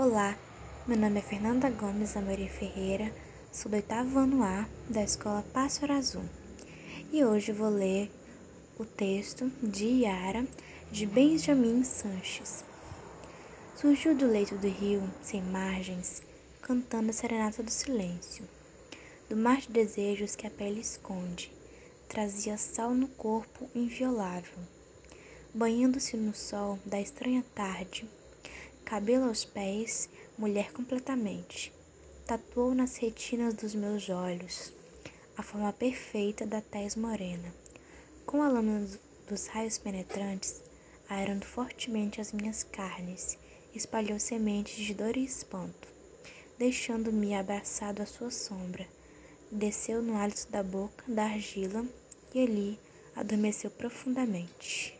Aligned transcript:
Olá, 0.00 0.38
meu 0.86 0.96
nome 0.96 1.18
é 1.18 1.22
Fernanda 1.22 1.68
Gomes 1.70 2.16
Amorim 2.16 2.46
Ferreira, 2.46 3.12
sou 3.50 3.68
do 3.68 3.74
oitavo 3.74 4.20
ano 4.20 4.44
A 4.44 4.64
da 4.88 5.02
Escola 5.02 5.44
Pássaro 5.52 5.92
Azul. 5.92 6.22
E 7.12 7.24
hoje 7.24 7.50
vou 7.50 7.68
ler 7.68 8.08
o 8.78 8.84
texto 8.84 9.50
de 9.60 10.04
Yara 10.04 10.46
de 10.92 11.04
Benjamin 11.04 11.82
Sanches. 11.82 12.62
Surgiu 13.74 14.14
do 14.14 14.24
leito 14.24 14.54
do 14.54 14.68
rio, 14.68 15.02
sem 15.20 15.42
margens, 15.42 16.22
cantando 16.62 17.10
a 17.10 17.12
serenata 17.12 17.60
do 17.60 17.70
silêncio, 17.72 18.44
do 19.28 19.36
mar 19.36 19.60
de 19.60 19.70
desejos 19.70 20.36
que 20.36 20.46
a 20.46 20.50
pele 20.50 20.80
esconde, 20.80 21.50
trazia 22.08 22.56
sal 22.56 22.94
no 22.94 23.08
corpo 23.08 23.68
inviolável, 23.74 24.60
banhando-se 25.52 26.16
no 26.16 26.32
sol 26.32 26.78
da 26.86 27.00
estranha 27.00 27.44
tarde 27.52 28.06
cabelo 28.88 29.26
aos 29.26 29.44
pés, 29.44 30.08
mulher 30.38 30.72
completamente. 30.72 31.70
Tatuou 32.26 32.74
nas 32.74 32.96
retinas 32.96 33.52
dos 33.52 33.74
meus 33.74 34.08
olhos 34.08 34.72
a 35.36 35.42
forma 35.42 35.70
perfeita 35.74 36.46
da 36.46 36.62
tez 36.62 36.96
morena. 36.96 37.52
Com 38.24 38.42
a 38.42 38.48
lâmina 38.48 38.88
dos 39.28 39.46
raios 39.48 39.76
penetrantes, 39.76 40.62
aerando 41.06 41.44
fortemente 41.44 42.18
as 42.18 42.32
minhas 42.32 42.62
carnes, 42.62 43.36
espalhou 43.74 44.18
sementes 44.18 44.76
de 44.76 44.94
dor 44.94 45.18
e 45.18 45.24
espanto, 45.26 45.86
deixando-me 46.58 47.34
abraçado 47.34 48.00
à 48.00 48.06
sua 48.06 48.30
sombra. 48.30 48.86
Desceu 49.52 50.00
no 50.00 50.16
hálito 50.16 50.50
da 50.50 50.62
boca 50.62 51.04
da 51.06 51.24
argila 51.24 51.84
e 52.34 52.40
ali 52.40 52.80
adormeceu 53.14 53.70
profundamente. 53.70 54.97